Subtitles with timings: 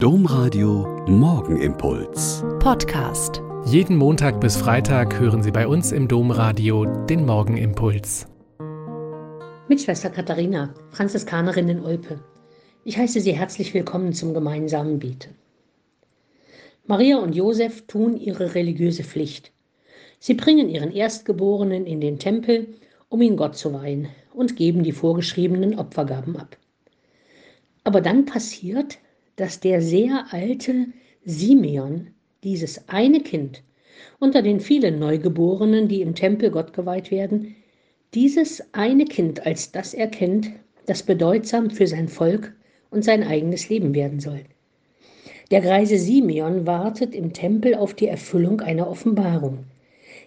[0.00, 2.44] Domradio Morgenimpuls.
[2.60, 3.42] Podcast.
[3.66, 8.28] Jeden Montag bis Freitag hören Sie bei uns im Domradio den Morgenimpuls.
[9.66, 12.20] Mit Schwester Katharina, Franziskanerin in Olpe.
[12.84, 15.34] Ich heiße Sie herzlich willkommen zum gemeinsamen Beten.
[16.86, 19.50] Maria und Josef tun ihre religiöse Pflicht.
[20.20, 22.68] Sie bringen ihren Erstgeborenen in den Tempel,
[23.08, 26.56] um ihn Gott zu weihen, und geben die vorgeschriebenen Opfergaben ab.
[27.82, 28.98] Aber dann passiert,
[29.38, 30.88] dass der sehr alte
[31.24, 32.08] Simeon,
[32.42, 33.62] dieses eine Kind,
[34.18, 37.54] unter den vielen Neugeborenen, die im Tempel Gott geweiht werden,
[38.14, 40.50] dieses eine Kind als das erkennt,
[40.86, 42.52] das bedeutsam für sein Volk
[42.90, 44.40] und sein eigenes Leben werden soll.
[45.52, 49.64] Der greise Simeon wartet im Tempel auf die Erfüllung einer Offenbarung.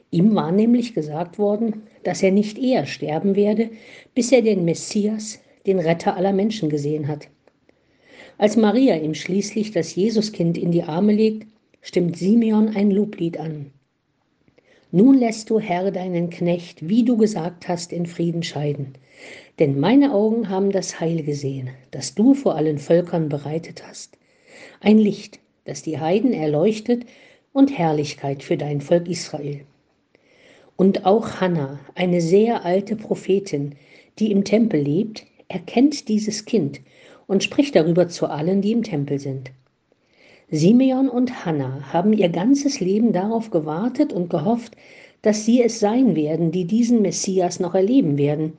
[0.10, 3.72] Ihm war nämlich gesagt worden, dass er nicht eher sterben werde,
[4.16, 7.28] bis er den Messias, den Retter aller Menschen gesehen hat.
[8.42, 11.46] Als Maria ihm schließlich das Jesuskind in die Arme legt,
[11.80, 13.70] stimmt Simeon ein Loblied an.
[14.92, 18.94] Nun lässt du, Herr, deinen Knecht, wie du gesagt hast, in Frieden scheiden.
[19.60, 24.18] Denn meine Augen haben das Heil gesehen, das du vor allen Völkern bereitet hast.
[24.80, 27.06] Ein Licht, das die Heiden erleuchtet
[27.54, 29.66] und Herrlichkeit für dein Volk Israel.
[30.78, 33.76] Und auch Hannah, eine sehr alte Prophetin,
[34.18, 36.82] die im Tempel lebt, erkennt dieses Kind
[37.32, 39.52] und spricht darüber zu allen, die im Tempel sind.
[40.50, 44.76] Simeon und Hannah haben ihr ganzes Leben darauf gewartet und gehofft,
[45.22, 48.52] dass sie es sein werden, die diesen Messias noch erleben werden,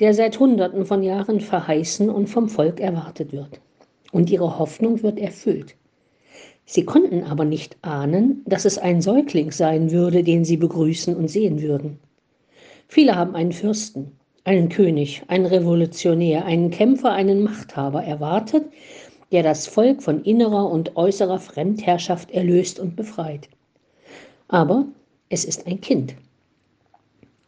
[0.00, 3.60] der seit Hunderten von Jahren verheißen und vom Volk erwartet wird.
[4.10, 5.76] Und ihre Hoffnung wird erfüllt.
[6.64, 11.28] Sie konnten aber nicht ahnen, dass es ein Säugling sein würde, den sie begrüßen und
[11.28, 12.00] sehen würden.
[12.88, 14.10] Viele haben einen Fürsten,
[14.46, 18.64] einen König, einen Revolutionär, einen Kämpfer, einen Machthaber erwartet,
[19.32, 23.48] der das Volk von innerer und äußerer Fremdherrschaft erlöst und befreit.
[24.46, 24.86] Aber
[25.28, 26.14] es ist ein Kind.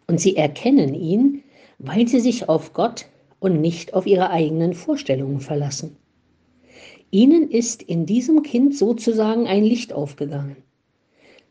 [0.08, 1.44] Und sie erkennen ihn,
[1.78, 3.06] weil sie sich auf Gott
[3.38, 5.96] und nicht auf ihre eigenen Vorstellungen verlassen.
[7.12, 10.56] Ihnen ist in diesem Kind sozusagen ein Licht aufgegangen.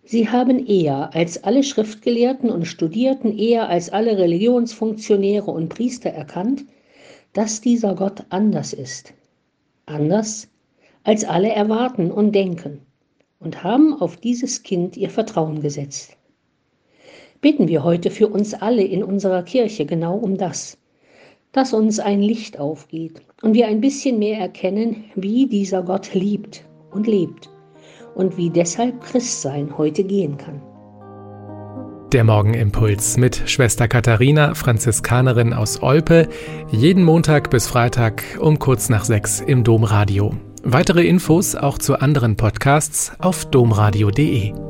[0.10, 6.64] Sie haben eher als alle Schriftgelehrten und Studierten, eher als alle Religionsfunktionäre und Priester erkannt,
[7.34, 9.14] dass dieser Gott anders ist.
[9.86, 10.48] Anders
[11.04, 12.80] als alle erwarten und denken
[13.42, 16.16] und haben auf dieses Kind ihr Vertrauen gesetzt.
[17.42, 20.78] Beten wir heute für uns alle in unserer Kirche genau um das,
[21.52, 26.64] dass uns ein Licht aufgeht und wir ein bisschen mehr erkennen, wie dieser Gott liebt
[26.92, 27.50] und lebt
[28.18, 30.62] und wie deshalb Christsein heute gehen kann.
[32.12, 36.30] Der Morgenimpuls mit Schwester Katharina, Franziskanerin aus Olpe,
[36.72, 40.34] jeden Montag bis Freitag um kurz nach sechs im Domradio.
[40.64, 44.67] Weitere Infos auch zu anderen Podcasts auf domradio.de.